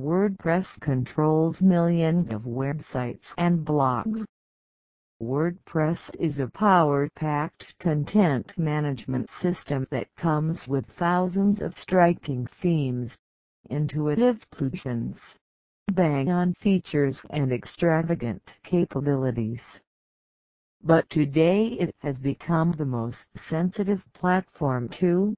[0.00, 4.24] WordPress controls millions of websites and blogs.
[5.22, 13.18] WordPress is a power-packed content management system that comes with thousands of striking themes,
[13.68, 15.34] intuitive plugins,
[15.92, 19.78] bang-on features and extravagant capabilities.
[20.82, 25.34] But today it has become the most sensitive platform too.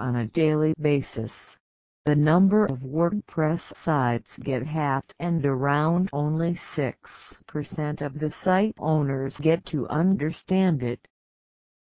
[0.00, 1.56] On a daily basis,
[2.04, 9.38] the number of WordPress sites get hacked and around only 6% of the site owners
[9.38, 11.06] get to understand it.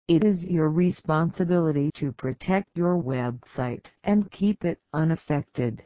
[0.06, 5.84] It is your responsibility to protect your website and keep it unaffected.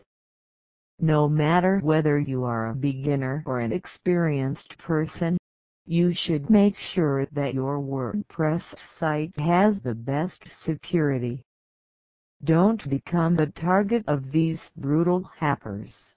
[0.99, 5.39] No matter whether you are a beginner or an experienced person,
[5.87, 11.43] you should make sure that your WordPress site has the best security.
[12.43, 16.15] Don't become the target of these brutal hackers.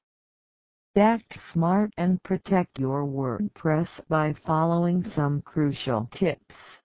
[0.96, 6.82] Act smart and protect your WordPress by following some crucial tips.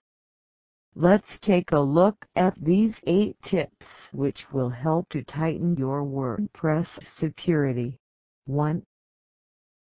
[0.93, 7.05] Let's take a look at these 8 tips which will help to tighten your WordPress
[7.07, 7.97] security.
[8.45, 8.83] 1.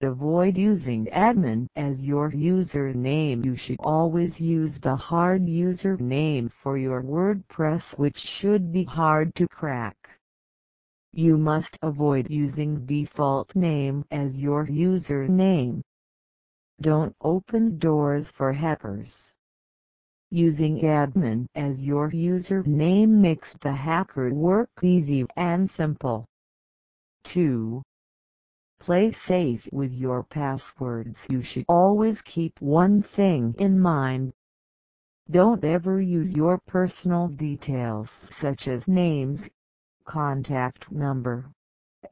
[0.01, 3.45] Avoid using admin as your username.
[3.45, 9.49] You should always use the hard username for your WordPress which should be hard to
[9.49, 9.97] crack.
[11.13, 15.83] You must avoid using default name as your username.
[16.81, 19.33] Don't open doors for hackers.
[20.31, 26.25] Using admin as your username makes the hacker work easy and simple.
[27.25, 27.83] 2.
[28.81, 31.27] Play safe with your passwords.
[31.29, 34.33] You should always keep one thing in mind.
[35.31, 39.51] Don't ever use your personal details such as names,
[40.05, 41.51] contact number,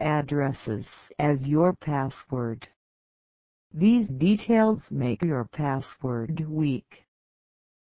[0.00, 2.68] addresses as your password.
[3.72, 7.05] These details make your password weak.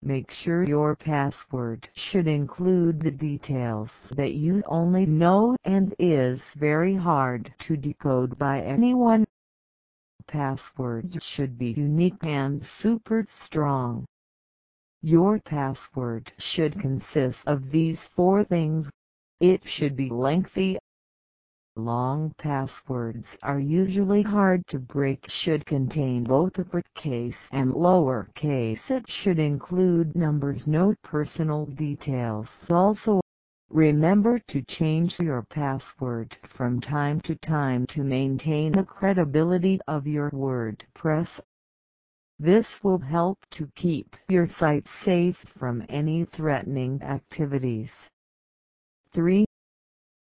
[0.02, 6.94] Make sure your password should include the details that you only know and is very
[6.94, 9.26] hard to decode by anyone.
[10.28, 14.06] Passwords should be unique and super strong.
[15.02, 18.88] Your password should consist of these four things.
[19.40, 20.78] It should be lengthy,
[21.78, 29.38] Long passwords are usually hard to break should contain both uppercase and lowercase it should
[29.38, 33.20] include numbers note personal details also.
[33.70, 40.32] Remember to change your password from time to time to maintain the credibility of your
[40.32, 41.40] WordPress.
[42.40, 48.08] This will help to keep your site safe from any threatening activities.
[49.12, 49.47] 3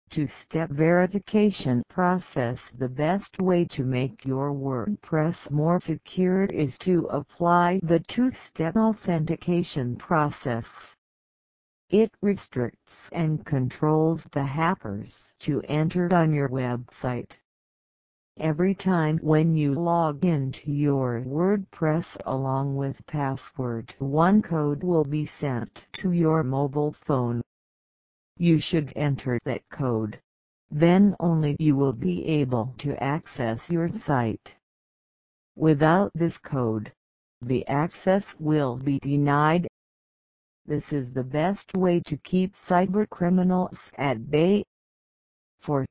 [0.10, 7.80] two-step verification process The best way to make your WordPress more secure is to apply
[7.82, 10.96] the two-step authentication process.
[11.90, 17.38] It restricts and controls the hackers to enter on your website.
[18.38, 25.26] Every time when you log into your WordPress along with password one code will be
[25.26, 27.42] sent to your mobile phone.
[28.38, 30.20] You should enter that code.
[30.70, 34.56] Then only you will be able to access your site.
[35.56, 36.92] Without this code,
[37.42, 39.68] the access will be denied.
[40.66, 44.66] This is the best way to keep cybercriminals at bay.
[45.60, 45.86] For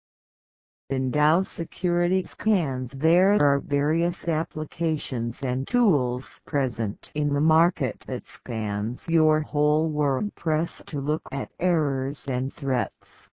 [0.95, 8.25] in DAO security scans there are various applications and tools present in the market that
[8.25, 13.29] scans your whole WordPress to look at errors and threats.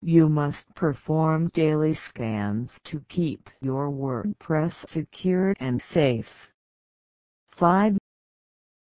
[0.00, 6.50] You must perform daily scans to keep your WordPress secure and safe.
[7.50, 7.98] 5.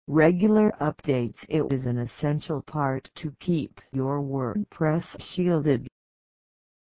[0.08, 5.86] Regular updates It is an essential part to keep your WordPress shielded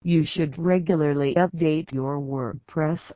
[0.05, 3.11] you should regularly update your WordPress.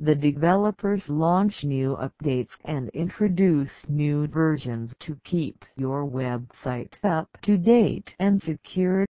[0.00, 7.58] The developers launch new updates and introduce new versions to keep your website up to
[7.58, 9.04] date and secure.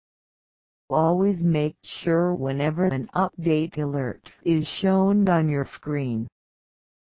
[0.89, 6.27] Always make sure whenever an update alert is shown on your screen,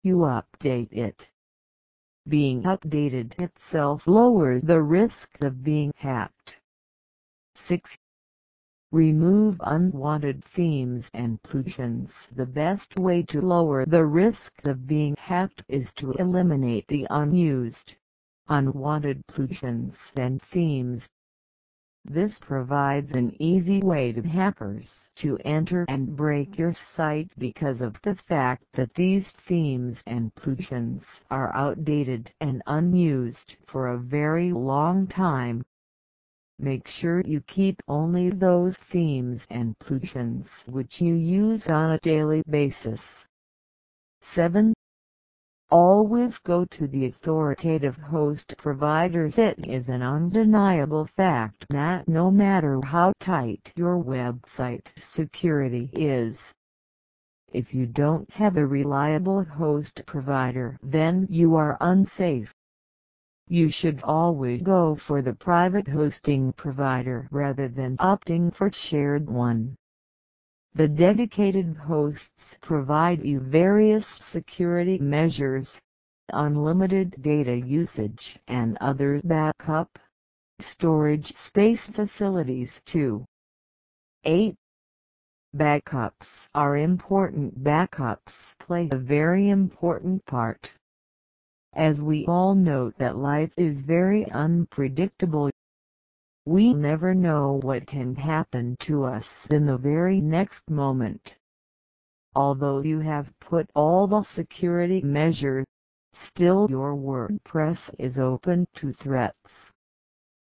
[0.01, 1.29] you update it.
[2.27, 6.59] Being updated itself lowers the risk of being hacked.
[7.57, 7.95] 6.
[8.93, 12.27] Remove unwanted themes and plugins.
[12.35, 17.95] The best way to lower the risk of being hacked is to eliminate the unused,
[18.49, 21.07] unwanted plugins and themes.
[22.03, 28.01] This provides an easy way to hackers to enter and break your site because of
[28.01, 35.07] the fact that these themes and plugins are outdated and unused for a very long
[35.07, 35.63] time.
[36.63, 42.43] Make sure you keep only those themes and plugins which you use on a daily
[42.47, 43.25] basis.
[44.21, 44.75] 7.
[45.71, 49.39] Always go to the authoritative host providers.
[49.39, 56.53] It is an undeniable fact that no matter how tight your website security is,
[57.51, 62.53] if you don't have a reliable host provider then you are unsafe.
[63.47, 69.75] You should always go for the private hosting provider rather than opting for shared one.
[70.73, 75.81] The dedicated hosts provide you various security measures,
[76.31, 79.99] unlimited data usage and other backup
[80.59, 83.25] storage space facilities too.
[84.23, 84.55] 8.
[85.53, 87.61] Backups are important.
[87.61, 90.71] Backups play a very important part.
[91.73, 95.49] As we all know that life is very unpredictable
[96.45, 101.37] we never know what can happen to us in the very next moment.
[102.35, 105.67] Although you have put all the security measures,
[106.13, 109.71] still your WordPress is open to threats.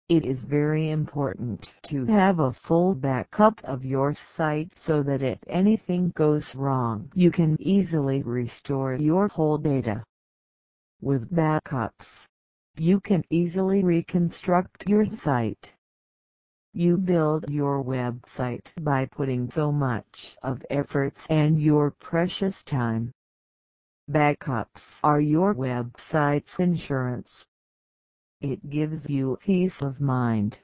[0.07, 5.39] It is very important to have a full backup of your site so that if
[5.47, 10.03] anything goes wrong you can easily restore your whole data.
[11.01, 12.27] With backups,
[12.77, 15.73] you can easily reconstruct your site.
[16.73, 23.11] You build your website by putting so much of efforts and your precious time.
[24.09, 27.47] Backups are your website's insurance.
[28.39, 30.59] It gives you peace of mind.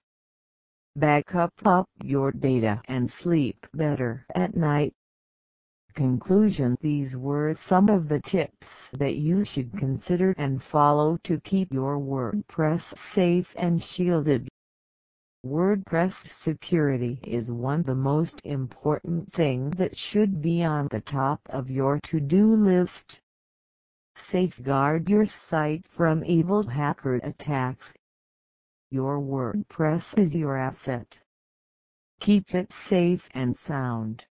[0.95, 4.93] Backup up your data and sleep better at night.
[5.97, 11.73] Conclusion These were some of the tips that you should consider and follow to keep
[11.73, 14.47] your WordPress safe and shielded.
[15.43, 21.71] WordPress security is one the most important thing that should be on the top of
[21.71, 23.19] your to-do list.
[24.13, 27.91] Safeguard your site from evil hacker attacks.
[28.91, 31.19] Your WordPress is your asset.
[32.19, 34.25] Keep it safe and sound.